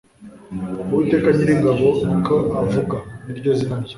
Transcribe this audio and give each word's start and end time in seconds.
Uwiteka 0.91 1.27
Nyir'ingabo 1.35 1.87
ni 2.07 2.17
ko 2.27 2.35
avuga 2.61 2.97
ni 3.25 3.31
ryo 3.37 3.51
zina 3.59 3.75
rye, 3.83 3.89